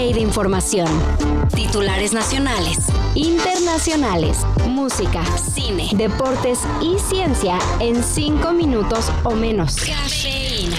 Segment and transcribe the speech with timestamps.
[0.00, 0.88] de información.
[1.54, 2.78] Titulares nacionales,
[3.14, 9.76] internacionales, música, cine, deportes y ciencia en 5 minutos o menos.
[9.76, 10.78] Cafeína.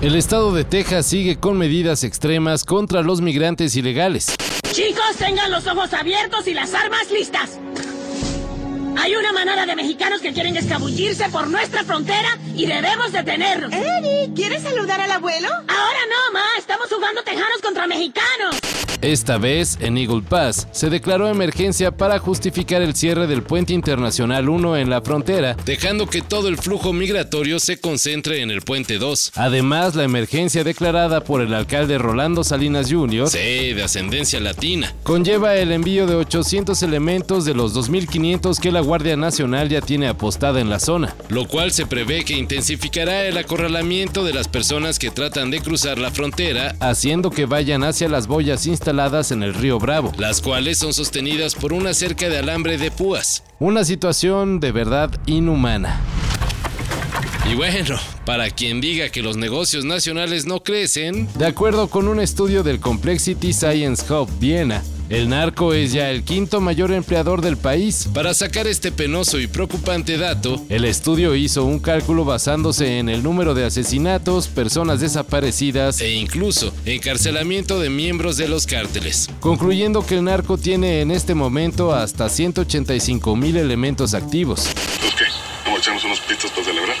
[0.00, 4.34] El estado de Texas sigue con medidas extremas contra los migrantes ilegales.
[4.72, 7.58] Chicos, tengan los ojos abiertos y las armas listas.
[8.98, 13.72] Hay una manada de mexicanos que quieren escabullirse por nuestra frontera y debemos detenerlos.
[13.72, 15.48] Eddie, ¿quieres saludar al abuelo?
[15.48, 16.44] Ahora no, ma.
[16.58, 18.56] Estamos jugando tejanos contra mexicanos.
[19.06, 24.48] Esta vez, en Eagle Pass, se declaró emergencia para justificar el cierre del puente internacional
[24.48, 28.98] 1 en la frontera, dejando que todo el flujo migratorio se concentre en el puente
[28.98, 29.30] 2.
[29.36, 35.54] Además, la emergencia declarada por el alcalde Rolando Salinas Jr., sí, de ascendencia latina, conlleva
[35.54, 40.60] el envío de 800 elementos de los 2.500 que la Guardia Nacional ya tiene apostada
[40.60, 45.12] en la zona, lo cual se prevé que intensificará el acorralamiento de las personas que
[45.12, 49.78] tratan de cruzar la frontera, haciendo que vayan hacia las boyas instaladas en el río
[49.78, 53.42] Bravo, las cuales son sostenidas por una cerca de alambre de púas.
[53.58, 56.00] Una situación de verdad inhumana.
[57.50, 62.20] Y bueno, para quien diga que los negocios nacionales no crecen, de acuerdo con un
[62.20, 67.56] estudio del Complexity Science Hub Viena, el narco es ya el quinto mayor empleador del
[67.56, 68.08] país.
[68.12, 73.22] Para sacar este penoso y preocupante dato, el estudio hizo un cálculo basándose en el
[73.22, 80.16] número de asesinatos, personas desaparecidas e incluso encarcelamiento de miembros de los cárteles, concluyendo que
[80.16, 84.68] el narco tiene en este momento hasta 185 mil elementos activos.
[85.16, 85.24] qué?
[85.64, 86.96] ¿Vamos a echarnos unos pitos para celebrar?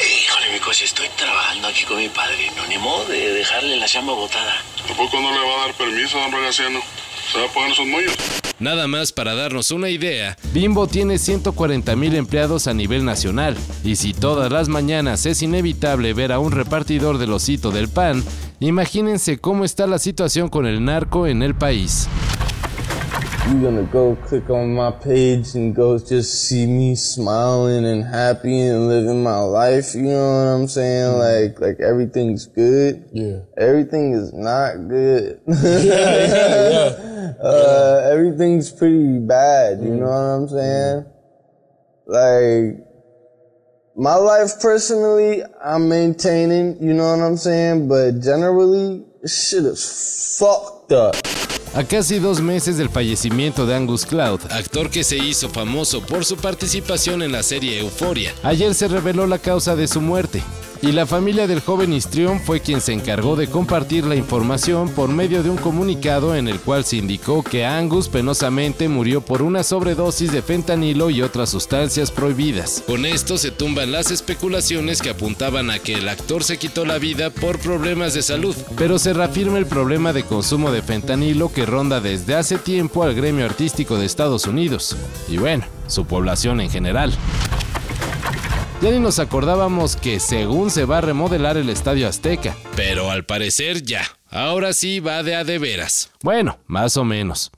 [0.00, 2.66] Híjole, mi si estoy trabajando aquí con mi padrino.
[2.68, 4.54] Ni modo de dejarle la llama botada.
[4.90, 6.80] Tampoco no le va a dar permiso, don Rogaciano.
[7.32, 8.12] Se va a poner sus moños.
[8.58, 13.94] Nada más para darnos una idea, Bimbo tiene 140 mil empleados a nivel nacional, y
[13.94, 18.24] si todas las mañanas es inevitable ver a un repartidor del osito del pan,
[18.58, 22.08] imagínense cómo está la situación con el narco en el país.
[23.48, 28.60] You're gonna go click on my page and go just see me smiling and happy
[28.60, 29.94] and living my life.
[29.94, 31.18] You know what I'm saying?
[31.18, 33.08] Like, like everything's good.
[33.12, 33.40] Yeah.
[33.56, 35.40] Everything is not good.
[35.46, 37.06] yeah, yeah, yeah.
[37.40, 39.80] Uh, everything's pretty bad.
[39.80, 41.06] You know what I'm saying?
[42.06, 42.86] Like,
[43.96, 46.82] my life personally, I'm maintaining.
[46.82, 47.88] You know what I'm saying?
[47.88, 51.14] But generally, shit is fucked up.
[51.72, 56.24] A casi dos meses del fallecimiento de Angus Cloud, actor que se hizo famoso por
[56.24, 60.42] su participación en la serie Euphoria, ayer se reveló la causa de su muerte
[60.82, 65.08] y la familia del joven Histrión fue quien se encargó de compartir la información por
[65.10, 69.62] medio de un comunicado en el cual se indicó que Angus penosamente murió por una
[69.62, 72.82] sobredosis de fentanilo y otras sustancias prohibidas.
[72.86, 76.98] Con esto se tumban las especulaciones que apuntaban a que el actor se quitó la
[76.98, 81.66] vida por problemas de salud, pero se reafirma el problema de consumo de fentanilo que
[81.66, 84.96] ronda desde hace tiempo al gremio artístico de Estados Unidos
[85.28, 87.12] y bueno, su población en general.
[88.80, 92.56] Ya ni nos acordábamos que según se va a remodelar el Estadio Azteca.
[92.76, 94.02] Pero al parecer ya.
[94.30, 96.10] Ahora sí va de a de veras.
[96.22, 97.50] Bueno, más o menos.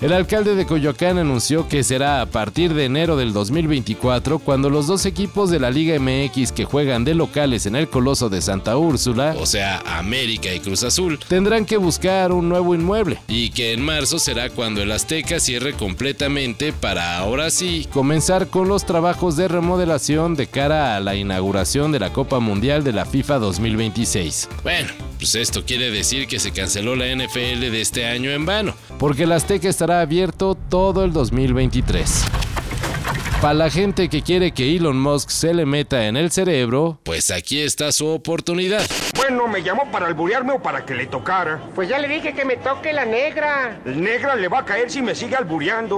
[0.00, 4.86] El alcalde de Coyoacán anunció que será a partir de enero del 2024 cuando los
[4.86, 8.78] dos equipos de la Liga MX que juegan de locales en el Coloso de Santa
[8.78, 13.74] Úrsula, o sea, América y Cruz Azul, tendrán que buscar un nuevo inmueble y que
[13.74, 19.36] en marzo será cuando el Azteca cierre completamente para ahora sí comenzar con los trabajos
[19.36, 24.48] de remodelación de cara a la inauguración de la Copa Mundial de la FIFA 2026.
[24.62, 28.74] Bueno, pues esto quiere decir que se canceló la NFL de este año en vano,
[28.98, 32.24] porque el Azteca estará abierto todo el 2023.
[33.40, 37.30] Para la gente que quiere que Elon Musk se le meta en el cerebro, pues
[37.30, 38.82] aquí está su oportunidad.
[39.16, 41.60] Bueno, ¿me llamó para alburearme o para que le tocara?
[41.74, 43.80] Pues ya le dije que me toque la negra.
[43.86, 45.96] El negra le va a caer si me sigue albureando.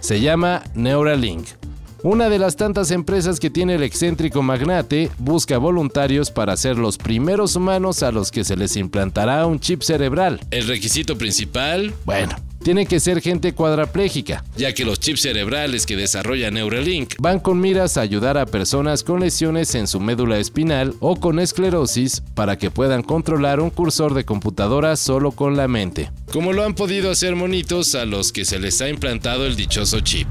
[0.00, 1.48] Se llama Neuralink
[2.02, 6.98] una de las tantas empresas que tiene el excéntrico magnate busca voluntarios para ser los
[6.98, 10.38] primeros humanos a los que se les implantará un chip cerebral.
[10.52, 12.36] El requisito principal, bueno,
[12.66, 17.60] tiene que ser gente cuadraplégica, ya que los chips cerebrales que desarrolla Neuralink van con
[17.60, 22.58] miras a ayudar a personas con lesiones en su médula espinal o con esclerosis para
[22.58, 27.12] que puedan controlar un cursor de computadora solo con la mente, como lo han podido
[27.12, 30.26] hacer monitos a los que se les ha implantado el dichoso chip.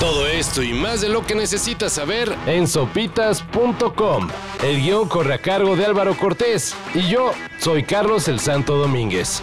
[0.00, 4.28] Todo esto y más de lo que necesitas saber en sopitas.com.
[4.64, 9.42] El guion corre a cargo de Álvaro Cortés y yo soy Carlos el Santo Domínguez.